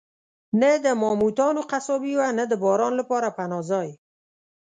[0.61, 3.89] نه د ماموتانو قصابي وه، نه د باران لپاره پناه ځای.